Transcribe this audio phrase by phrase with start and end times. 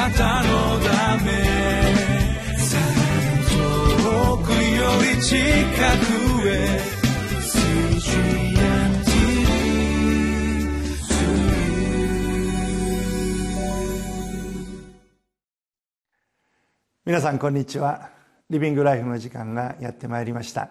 [0.00, 1.30] なたのため
[3.50, 4.56] 遠くよ
[5.14, 6.80] り近くへ
[17.04, 18.08] 皆さんこんにちは。
[18.48, 20.70] リビングライフの時間がやってまいりました。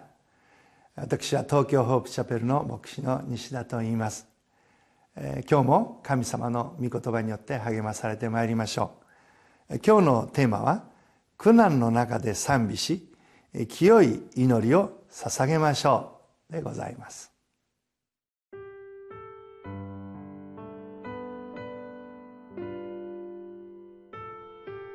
[0.96, 4.26] 私は東京ホープチャペルの牧師の西田と言います、
[5.14, 8.99] えー、今日も神様の御言葉によって励まされてまいりましょう。
[9.78, 10.84] 今日のテーマは
[11.38, 13.08] 苦難の中で賛美し
[13.68, 16.18] 清い祈りを捧げましょ
[16.50, 17.32] うでございます。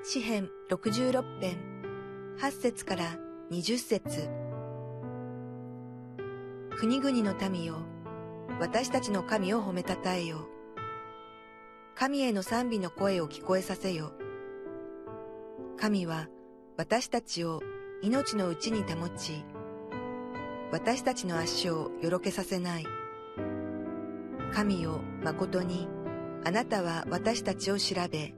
[0.03, 1.57] 詩編66編
[2.39, 3.17] 8節から
[3.51, 4.29] 20節。
[6.77, 7.77] 国々の民よ
[8.59, 10.49] 私たちの神を褒めたたえよ。
[11.95, 14.11] 神への賛美の声を聞こえさせよ。
[15.77, 16.27] 神は
[16.77, 17.61] 私たちを
[18.01, 19.43] 命のうちに保ち
[20.71, 22.85] 私たちの足をよろけさせない
[24.53, 25.87] 神よ誠に
[26.43, 28.33] あなたは私たちを調べ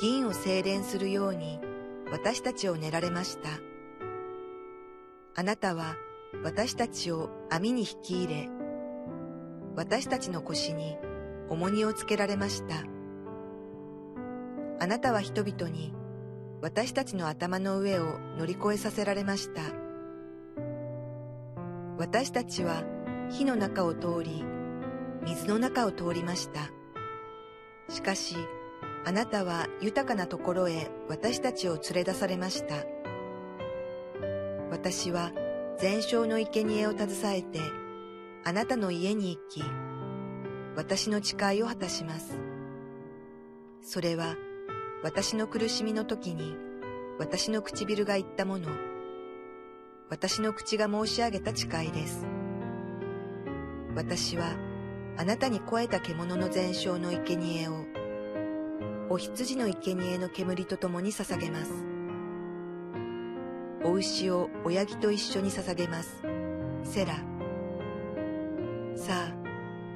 [0.00, 1.60] 銀を精錬するように
[2.10, 3.50] 私たちを練られました。
[5.36, 5.94] あなたは
[6.42, 8.48] 私たちを網に引き入れ、
[9.76, 10.96] 私たちの腰に
[11.48, 12.84] 重荷をつけられました。
[14.80, 15.92] あなたは人々に
[16.62, 19.62] 私たちの頭の上を乗り越えさせられました。
[21.96, 22.82] 私たちは
[23.30, 24.44] 火の中を通り、
[25.22, 26.70] 水の中を通りました。
[27.88, 28.36] しかし、
[29.04, 32.74] あなたは豊かなところへ私たちを連れ出されました。
[34.70, 35.32] 私は
[35.78, 37.58] 全焼の生贄を携えて、
[38.44, 39.62] あなたの家に行き、
[40.76, 42.38] 私の誓いを果たします。
[43.82, 44.36] それは、
[45.02, 46.56] 私の苦しみの時に、
[47.18, 48.68] 私の唇が言ったもの、
[50.10, 52.26] 私の口が申し上げた誓いです。
[53.96, 54.54] 私は、
[55.16, 57.86] あなたに肥えた獣の全焼の生贄を、
[59.08, 61.72] お羊の生贄の煙とともに捧げます。
[63.84, 66.22] お牛を親木と一緒に捧げます。
[66.84, 67.14] セラ。
[68.96, 69.34] さあ、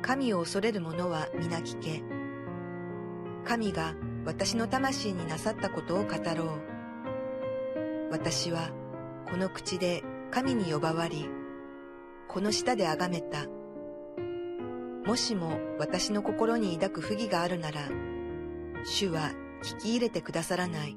[0.00, 2.02] 神を恐れる者は皆聞け。
[3.44, 6.74] 神が私の魂になさったことを語ろう。
[8.10, 8.70] 私は
[9.30, 11.28] この口で神に呼ばわり、
[12.28, 13.46] この舌で崇めた。
[15.04, 17.82] もしも私の心に抱く不義があるなら、
[18.84, 20.96] 主は聞き入れてくださらない。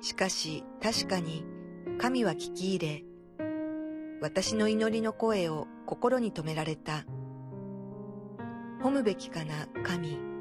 [0.00, 1.44] しかし確かに
[1.98, 3.04] 神は聞き入れ、
[4.20, 7.04] 私の祈りの声を心に留められた。
[8.82, 10.35] 褒むべきかな神。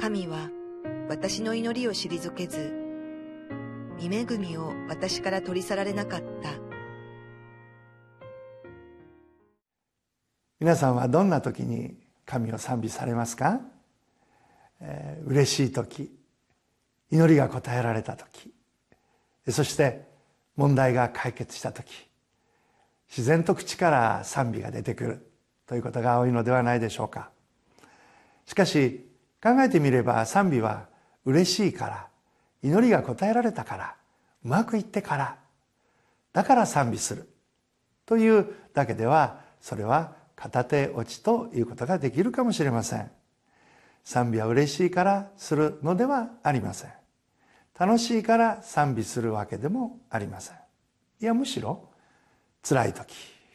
[0.00, 0.50] 神は
[1.08, 2.72] 私の祈りを退けず、
[3.98, 6.50] 見恵みを私から取り去られなかった。
[10.60, 13.60] 皆さんはどんな時に神を賛美されますか？
[14.84, 16.10] えー、嬉しい時
[17.10, 18.52] 祈りが応えられた時
[19.48, 20.08] そして
[20.56, 22.08] 問題が解決した時
[23.08, 25.30] 自然と口から賛美が出てくる
[25.66, 27.30] ということが多いのではないでしょうか
[28.46, 29.06] しかし
[29.42, 30.86] 考えてみれば賛美は
[31.24, 32.06] 嬉しいから
[32.62, 33.96] 祈りが応えられたから
[34.44, 35.36] うまくいってから
[36.32, 37.28] だから賛美する。
[38.06, 43.10] というだけではそれは片手落ちということができるかもしれません。
[44.04, 46.90] 賛美は嬉しいからするのではありません。
[47.78, 50.56] 楽しいから賛美するわけでもありません。
[51.20, 51.88] いやむしろ
[52.62, 53.14] 辛い時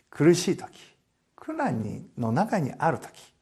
[0.10, 0.68] 苦しい時
[1.36, 3.34] 苦難の中にある時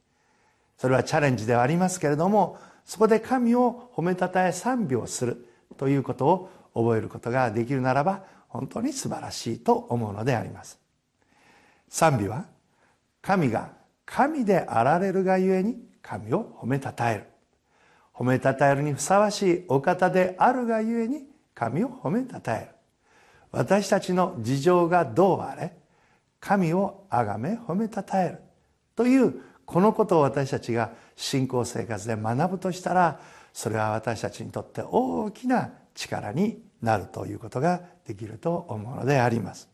[0.78, 5.48] それはチャレンジではありますけれどもそこで神を褒めたたえ賛美をする
[5.78, 10.80] ということを覚えることができるならば本当に素晴らしいと思うのであります。
[11.90, 12.46] 賛美は
[13.22, 13.72] 神が
[14.06, 17.24] 神であられるがゆえに神を褒めたたえる。
[18.14, 21.24] 褒めたたえるにふさわしいお方であるがゆえに
[21.54, 22.76] 神を褒めたたえる。
[23.52, 25.76] 私たちの事情がどうあれ
[26.40, 28.40] 神を崇め褒めたたえる
[28.96, 33.20] というこのことを私たちが信仰生活で学ぶとしたら
[33.54, 39.70] それは私たちにとって大きな力になるということができると思うのであります。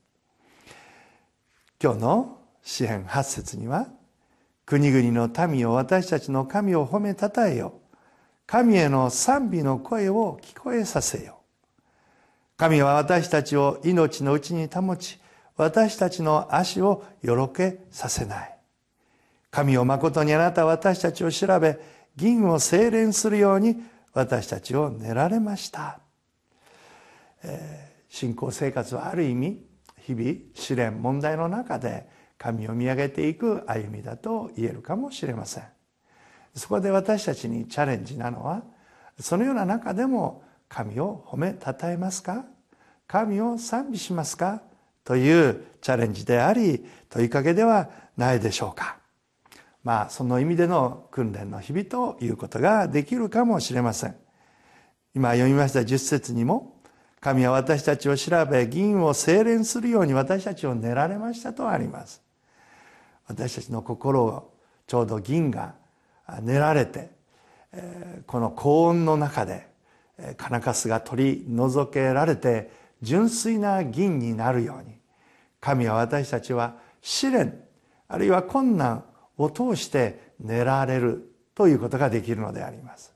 [1.81, 3.88] 今日の詩編8節には
[4.65, 7.73] 国々の民を私たちの神を褒めたたえよ
[8.45, 11.39] 神への賛美の声を聞こえさせよ
[12.55, 15.19] 神は私たちを命のうちに保ち
[15.57, 18.50] 私たちの足をよろけさせない。
[19.51, 21.80] 神を誠にあなたは私たちを調べ
[22.15, 23.75] 銀を精錬するように
[24.13, 26.00] 私たちを練られました、
[27.44, 29.63] えー、信仰生活はある意味
[30.00, 35.63] 日々試練問題の中で神を見上げていく歩みだと言えるかもしれません。
[36.56, 38.63] そこで私たちにチャレンジなのは
[39.19, 42.45] そのような中でも神を褒めたたえますか？
[43.07, 44.63] 神を賛美しますか？
[45.03, 48.98] というチャレンジであり問いかけではないでしょうか。
[49.83, 54.15] まあその意味での訓練の日々ということができるかもしれません。
[55.15, 56.81] 今読みました10節にも
[57.19, 62.21] 神は私たちを調べ銀を精錬するように私たちを練られましたとあります。
[63.27, 64.53] 私たちの心を
[64.87, 65.75] ちょうど銀が
[66.41, 67.11] 練られて
[68.27, 69.67] この高温の中で
[70.37, 74.95] 金かすが取り除けられて純粋な銀になるように
[75.59, 77.59] 神は私たちは試練
[78.07, 79.05] あるいは困難
[79.37, 83.13] を通して練られるということができるのであります。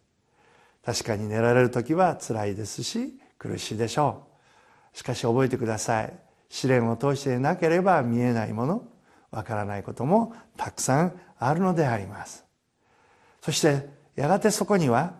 [0.84, 4.28] 確かに練られる時は辛いですし苦しいでしょ
[4.94, 4.98] う。
[4.98, 6.14] しかし覚えてください。
[6.50, 8.88] 試練を通してなければ見えないもの
[9.32, 12.46] わからないこともたくさんあるのであります。
[13.42, 15.16] そしてやがてそこには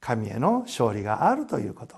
[0.00, 1.96] 神への勝利があるということ。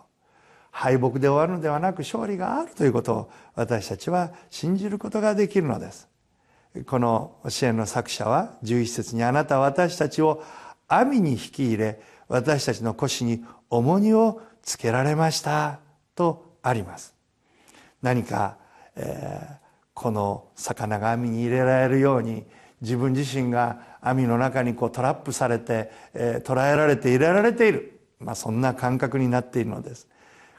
[0.71, 6.09] 敗北で終わるのではなく勝利があるということを私たちは信じることができるのです。
[6.87, 10.43] この支援の作者は11節にあなた私たちを
[10.89, 15.81] 網に引き入れ私たちの腰に重荷をつけられました
[16.15, 17.15] とあります。
[18.01, 18.57] 何か、
[18.97, 19.57] えー、
[19.93, 22.45] この魚が網に入れられるように
[22.81, 30.09] 自分自身が網の中にこうトラップされて、えー、捕らえられて入れられている、まあ、そんな感覚になっているのです。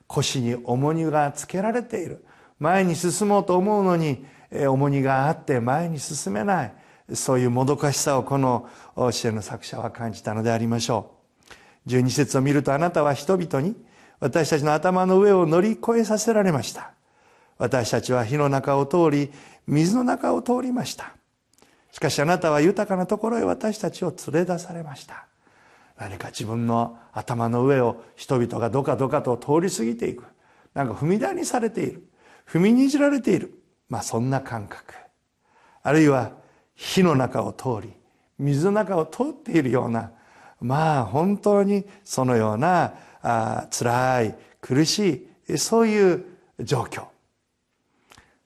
[0.08, 2.24] 腰に重荷がつけられている。
[2.60, 4.26] 前に進もうと思うのに
[4.68, 6.74] 重荷があって前に進めない
[7.14, 8.70] そういうもどかしさをこの
[9.12, 11.12] 支援の作者は感じたのでありましょ
[11.86, 11.90] う。
[11.90, 13.76] 12節を見るとあなたは人々に
[14.20, 16.92] 私たちの頭の上を乗り越えさせられました。
[17.58, 19.32] 私たちは火の中を通り
[19.68, 21.14] 水の中を通りました。
[21.92, 25.28] しかしあなたは豊かなところへ私たちを連れ出されました。
[25.98, 30.24] 何か自分の頭の上を人々がどかどかと通り過ぎていく。
[30.74, 32.08] なんか踏み台にされている。
[32.48, 33.63] 踏みにじられている。
[33.94, 34.96] まあそんな感覚。
[35.84, 36.32] あるいは
[36.74, 37.94] 火の中を通り
[38.40, 40.12] 水の中を通っているような
[40.60, 46.26] まあ本当にそのようなあ辛い苦しいそういう
[46.60, 47.06] 状況。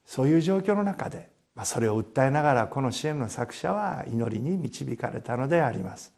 [0.04, 6.12] そういう状況の中でまあ、それを訴えながらこの支援の作者は祈りに導かれたのであります。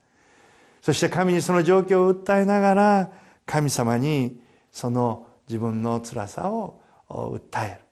[0.83, 3.11] そして神にその状況を訴えながら
[3.47, 4.41] 神様に
[4.73, 7.90] その自分の辛さを訴える。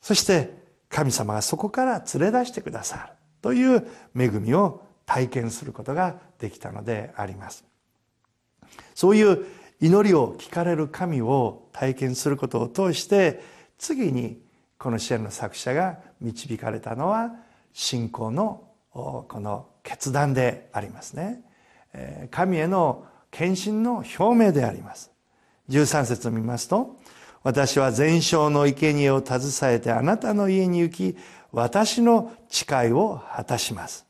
[0.00, 0.58] そして
[0.88, 3.12] 神様がそこから連れ出してくださる。
[3.42, 3.86] という
[4.16, 7.64] 恵みを体験することができたのであります。
[8.94, 9.46] そういう
[9.80, 13.42] 祈りを聞かれる神を体験することを通して
[13.78, 14.40] 次に
[14.78, 17.32] この支援の作者が導かれたのは
[17.72, 21.42] 信仰のこの決断でありますね。
[22.30, 25.10] 神への献身の表明であります。
[25.70, 26.98] 13節を見ますと
[27.42, 31.16] 私は全焼の生贄を携えてあなたの家に行き
[31.52, 34.06] 私の誓いを果たします。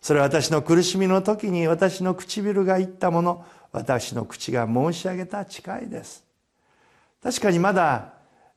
[0.00, 6.24] それは私の苦しみの時に私の唇が言ったもの私の口が申し上げた誓いです。
[7.22, 8.14] 確かにまだ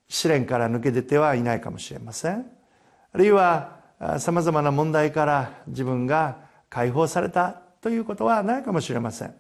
[0.08, 2.46] 試練から抜け出てはいないかもしれません。
[3.14, 3.78] あるいは
[4.18, 6.38] さまざまな問題から自分が
[6.70, 9.36] 解放されたということはないかもしれません。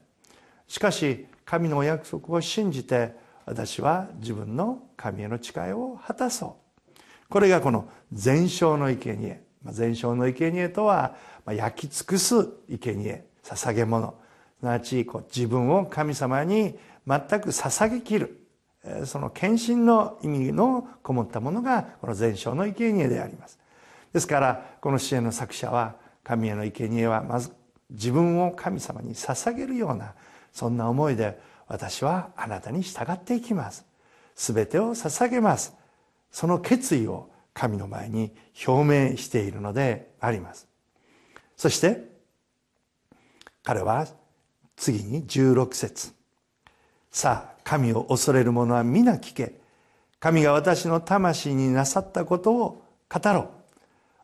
[0.68, 6.58] しかし神のお約束を信じて私は自分の神への誓いを果たそ
[6.98, 7.02] う。
[7.30, 9.42] これがこの全焼の生贄。
[9.66, 13.24] 全焼の生贄とは焼き尽くす生贄。
[13.44, 14.16] 捧げ物。
[14.60, 16.76] すなわちこう自分を神様に
[17.08, 18.42] 全く捧げきる。
[19.06, 23.60] その献身の意味のこもったものがこの全焼の生贄であります。
[24.14, 27.52] ですからこの支援の作者は神への生贄はまず
[27.90, 30.14] 自分を神様に捧げるような
[30.52, 33.86] そんな思いで私はあなたに従っていきます。
[34.36, 35.74] 全てを捧げます。
[36.32, 38.36] その決意を神の前に
[38.68, 40.68] 表明しているのであります。
[41.56, 42.04] そして
[43.64, 44.08] 彼は
[44.76, 46.14] 次に16節。
[47.12, 49.56] さあ神を恐れる者は皆聞け。
[50.20, 53.50] 神が私の魂になさったことを語ろう。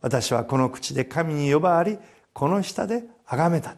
[0.01, 1.97] 私はこの口で神に呼ばわり
[2.33, 3.75] この下で崇めた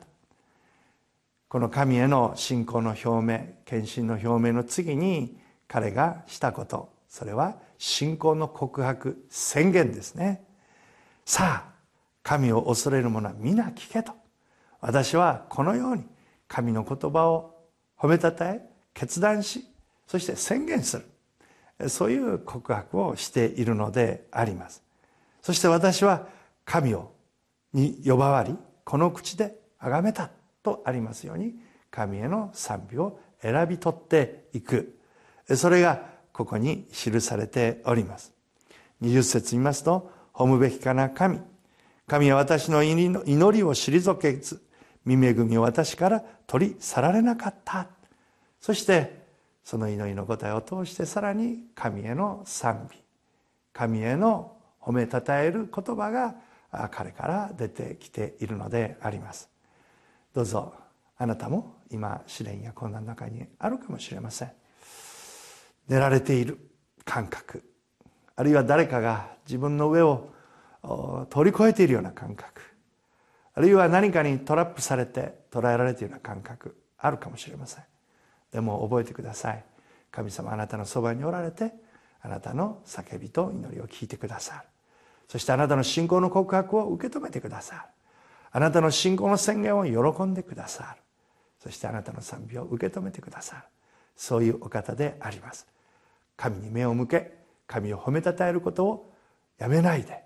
[1.54, 10.44] この神への信仰の表明献身の表明の次に彼がしたことそれは信仰の告白宣言ですね。
[11.26, 11.74] さあ
[12.24, 14.14] 神を恐れる者は皆聞けと。
[14.82, 16.06] 私はこのように
[16.48, 17.54] 神の言葉を
[18.00, 19.64] 褒めたたえ決断し
[20.08, 21.04] そして宣言す
[21.78, 21.88] る。
[21.88, 24.82] そういう告白をしているのであります。
[25.44, 26.28] そして私は
[26.66, 27.14] 神を
[27.74, 30.32] に呼ばわりこの口で崇めた。
[30.63, 31.55] とありますように
[31.91, 34.98] 神への賛美を選び取っていく。
[35.55, 38.34] それがここに記されております。
[39.01, 41.39] 20節見ますと「褒むべきかな神。
[42.08, 44.62] 神は私の祈りを退けず
[45.05, 47.88] 見恵みを私から取り去られなかった。
[48.60, 49.24] そして
[49.63, 52.98] その祈りの答えを通してさらに神への賛美。
[53.74, 56.36] 神への褒めたたえる言葉が
[56.91, 59.53] 彼から出てきているのであります。
[60.34, 60.74] どうぞ
[61.18, 64.52] あなたも今試練や困難の中にあるかもしれません。
[65.88, 66.58] 寝られている
[67.06, 67.63] 感覚
[68.36, 70.30] あるいは誰かが自分の上を
[71.30, 72.62] 通り越えているような感覚
[73.54, 77.84] あるいは何かにトラップされて捉えられているような感覚あるかもしれません。
[78.52, 79.63] でも覚えてください。
[80.12, 81.74] 神様あなたのそばにおられて
[82.22, 84.62] あなたの叫びと祈りを聞いてくださる。
[85.28, 87.82] そしてあなたの信仰の告白を受け止めてくださる。
[88.56, 91.02] あなたの信仰の宣言を喜んでくださる。
[91.60, 93.64] そしてあなたの賛美を受け止めてくださる。
[94.16, 95.68] そういうお方であります。
[96.38, 97.34] 神に目を向け
[97.66, 99.12] 神を褒めたたえることを
[99.58, 100.24] やめないで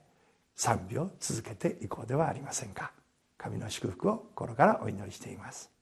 [0.55, 2.91] 賛美を続けていこうではありませんか。
[3.37, 5.76] 神の祝福を心からお祈りしています。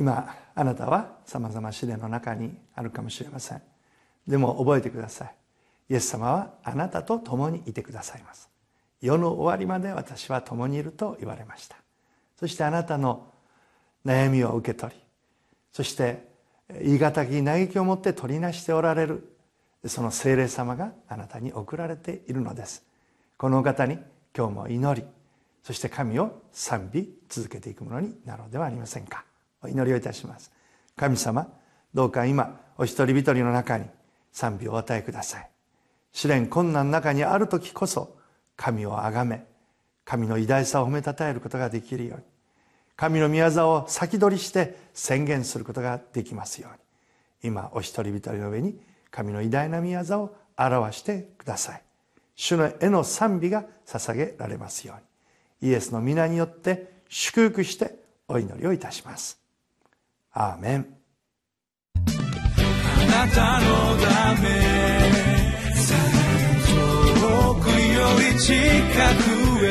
[0.00, 3.62] 今あなたはさまざま試練の中にあるかもしれません。
[4.26, 5.34] でも覚えてください。
[5.90, 8.48] イエス様はあなたと共にいてくださいます。
[9.02, 11.76] 世の終わりまで私は共にいると言われました。
[12.38, 13.30] そしてあなたの
[14.06, 15.00] 悩みを受け取り
[15.72, 16.26] そして
[16.80, 19.36] 言い難き嘆きを持って取りなしておられる
[19.84, 22.82] その精霊様があなたに送られているのです。
[23.36, 23.98] このお方に
[24.34, 25.06] 今日も祈り
[25.62, 29.24] そして神を賛美続けていくものになろうではありませんか。
[29.62, 30.50] お祈りをいたします。
[30.96, 31.48] 神様
[31.94, 33.86] どうか今お一人一人の中に
[34.32, 35.50] 賛美をお与えください。
[36.12, 38.16] 試練困難の中にある時こそ
[38.56, 39.44] 神をあがめ
[40.04, 42.24] 神の偉大さを褒めたたえることができるように
[42.96, 46.72] 神の御業を先取りして宣言することができますよう
[47.46, 48.78] に今お一人一人の上に
[49.10, 51.82] 神の偉大な御業を表してください。
[52.36, 54.94] 主の絵の賛美が捧げられますよ
[55.60, 57.96] うにイエスの皆によって祝福して
[58.28, 59.39] お祈りをいたします。
[60.32, 60.86] アーメン
[61.96, 62.08] あ
[63.10, 63.66] なたの
[63.98, 64.46] ため
[67.18, 68.54] 遠くより近
[69.58, 69.68] くへ